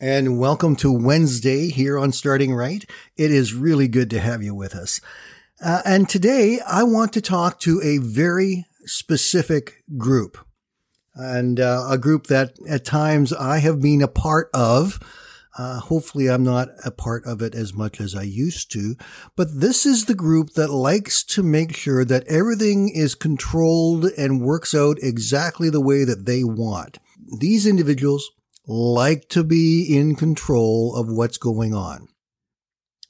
[0.00, 2.88] and welcome to Wednesday here on Starting Right.
[3.16, 5.00] It is really good to have you with us.
[5.60, 10.38] Uh, and today I want to talk to a very specific group
[11.14, 15.00] and uh, a group that at times I have been a part of.
[15.58, 18.94] Uh, hopefully I'm not a part of it as much as I used to,
[19.34, 24.42] but this is the group that likes to make sure that everything is controlled and
[24.42, 26.98] works out exactly the way that they want.
[27.40, 28.30] These individuals
[28.68, 32.08] like to be in control of what's going on.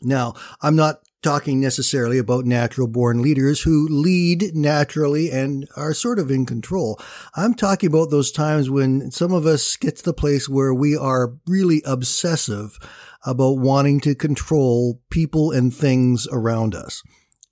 [0.00, 6.20] Now, I'm not talking necessarily about natural born leaders who lead naturally and are sort
[6.20, 7.00] of in control.
[7.34, 10.96] I'm talking about those times when some of us get to the place where we
[10.96, 12.78] are really obsessive
[13.26, 17.02] about wanting to control people and things around us.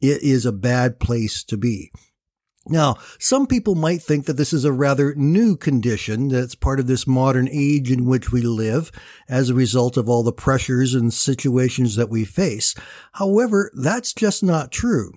[0.01, 1.91] It is a bad place to be.
[2.69, 6.89] Now, some people might think that this is a rather new condition that's part of
[6.89, 8.91] this modern age in which we live
[9.29, 12.75] as a result of all the pressures and situations that we face.
[13.13, 15.13] However, that's just not true.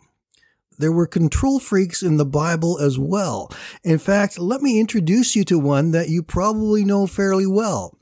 [0.78, 3.52] There were control freaks in the Bible as well.
[3.84, 7.98] In fact, let me introduce you to one that you probably know fairly well.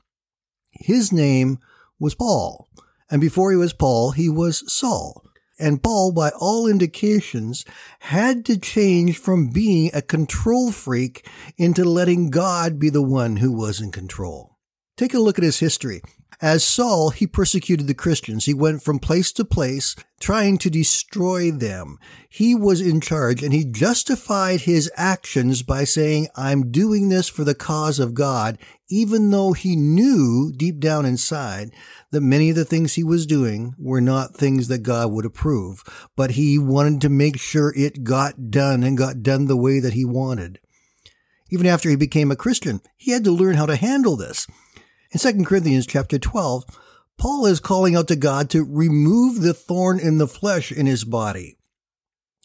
[0.70, 1.58] His name
[1.98, 2.68] was Paul.
[3.10, 5.27] And before he was Paul, he was Saul
[5.58, 7.64] and Paul, by all indications,
[8.00, 13.52] had to change from being a control freak into letting God be the one who
[13.52, 14.56] was in control.
[14.96, 16.02] Take a look at his history.
[16.40, 18.44] As Saul, he persecuted the Christians.
[18.44, 21.98] He went from place to place trying to destroy them.
[22.28, 27.42] He was in charge and he justified his actions by saying, I'm doing this for
[27.42, 28.56] the cause of God,
[28.88, 31.72] even though he knew deep down inside
[32.12, 35.82] that many of the things he was doing were not things that God would approve,
[36.14, 39.94] but he wanted to make sure it got done and got done the way that
[39.94, 40.60] he wanted.
[41.50, 44.46] Even after he became a Christian, he had to learn how to handle this.
[45.10, 46.64] In 2 Corinthians chapter 12,
[47.16, 51.04] Paul is calling out to God to remove the thorn in the flesh in his
[51.04, 51.56] body.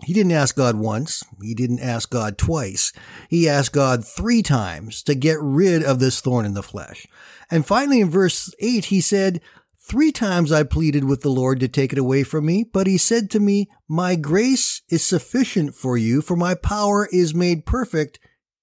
[0.03, 1.23] He didn't ask God once.
[1.41, 2.93] He didn't ask God twice.
[3.29, 7.05] He asked God three times to get rid of this thorn in the flesh.
[7.51, 9.41] And finally, in verse 8, he said,
[9.77, 12.97] Three times I pleaded with the Lord to take it away from me, but he
[12.97, 18.19] said to me, My grace is sufficient for you, for my power is made perfect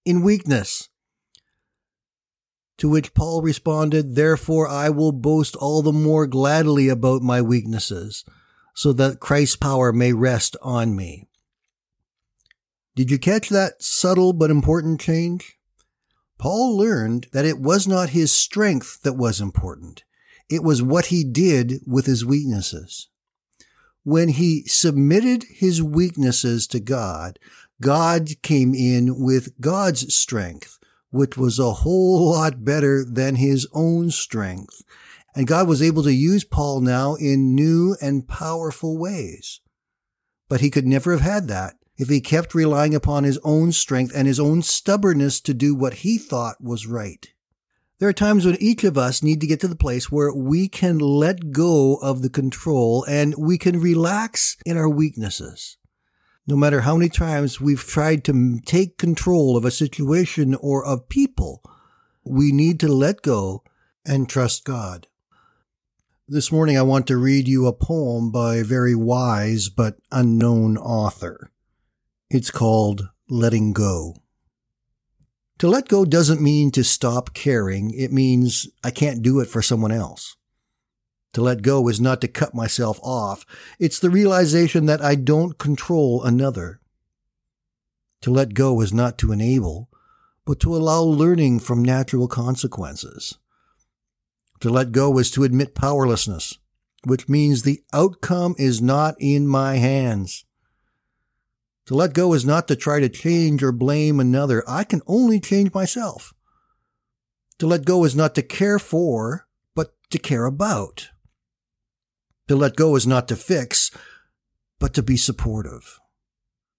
[0.06, 0.88] in weakness.
[2.80, 8.24] To which Paul responded, Therefore I will boast all the more gladly about my weaknesses,
[8.74, 11.28] so that Christ's power may rest on me.
[12.96, 15.58] Did you catch that subtle but important change?
[16.38, 20.04] Paul learned that it was not his strength that was important.
[20.48, 23.10] It was what he did with his weaknesses.
[24.04, 27.38] When he submitted his weaknesses to God,
[27.82, 30.79] God came in with God's strength
[31.10, 34.82] which was a whole lot better than his own strength.
[35.34, 39.60] And God was able to use Paul now in new and powerful ways.
[40.48, 44.12] But he could never have had that if he kept relying upon his own strength
[44.14, 47.28] and his own stubbornness to do what he thought was right.
[47.98, 50.68] There are times when each of us need to get to the place where we
[50.68, 55.76] can let go of the control and we can relax in our weaknesses.
[56.46, 61.08] No matter how many times we've tried to take control of a situation or of
[61.08, 61.62] people,
[62.24, 63.62] we need to let go
[64.04, 65.06] and trust God.
[66.26, 70.76] This morning I want to read you a poem by a very wise but unknown
[70.78, 71.50] author.
[72.30, 74.14] It's called Letting Go.
[75.58, 77.90] To let go doesn't mean to stop caring.
[77.90, 80.36] It means I can't do it for someone else.
[81.34, 83.46] To let go is not to cut myself off.
[83.78, 86.80] It's the realization that I don't control another.
[88.22, 89.88] To let go is not to enable,
[90.44, 93.38] but to allow learning from natural consequences.
[94.60, 96.58] To let go is to admit powerlessness,
[97.04, 100.44] which means the outcome is not in my hands.
[101.86, 104.62] To let go is not to try to change or blame another.
[104.68, 106.34] I can only change myself.
[107.58, 111.08] To let go is not to care for, but to care about.
[112.50, 113.92] To let go is not to fix,
[114.80, 116.00] but to be supportive.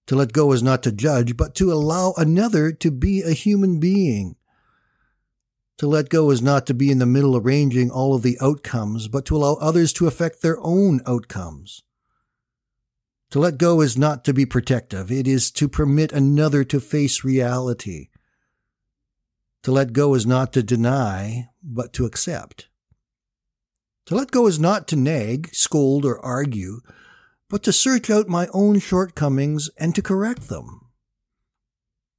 [0.08, 3.80] To let go is not to judge, but to allow another to be a human
[3.80, 4.36] being.
[5.78, 9.08] To let go is not to be in the middle arranging all of the outcomes,
[9.08, 11.84] but to allow others to affect their own outcomes.
[13.30, 15.10] To let go is not to be protective.
[15.10, 18.10] It is to permit another to face reality.
[19.64, 22.68] To let go is not to deny, but to accept.
[24.08, 26.82] To let go is not to nag, scold, or argue,
[27.50, 30.88] but to search out my own shortcomings and to correct them.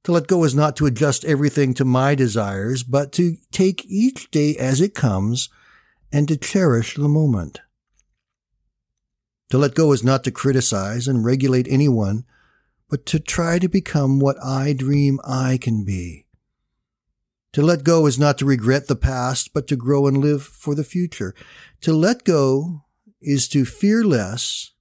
[0.03, 4.29] To let go is not to adjust everything to my desires, but to take each
[4.31, 5.49] day as it comes
[6.11, 7.61] and to cherish the moment.
[9.49, 12.25] To let go is not to criticize and regulate anyone,
[12.89, 16.22] but to try to become what I dream I can be.
[17.53, 20.73] To let go is not to regret the past, but to grow and live for
[20.73, 21.35] the future.
[21.81, 22.81] To let go
[23.21, 24.71] is to fear less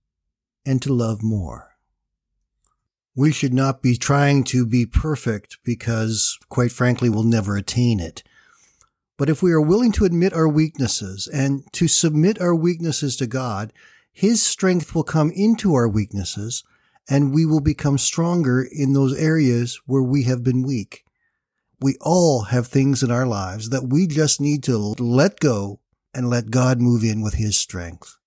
[0.64, 1.76] and to love more.
[3.14, 8.22] We should not be trying to be perfect because, quite frankly, we'll never attain it.
[9.18, 13.26] But if we are willing to admit our weaknesses and to submit our weaknesses to
[13.26, 13.74] God,
[14.10, 16.64] his strength will come into our weaknesses
[17.08, 21.04] and we will become stronger in those areas where we have been weak.
[21.82, 25.80] We all have things in our lives that we just need to let go
[26.14, 28.18] and let God move in with his strength.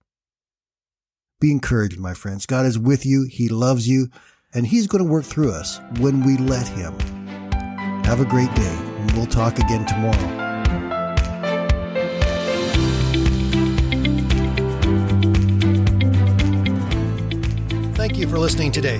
[1.39, 2.45] Be encouraged, my friends.
[2.45, 3.27] God is with you.
[3.29, 4.09] He loves you
[4.53, 6.99] and he's going to work through us when we let him.
[8.03, 8.77] Have a great day.
[8.77, 10.43] And We'll talk again tomorrow.
[17.93, 18.99] Thank you for listening today.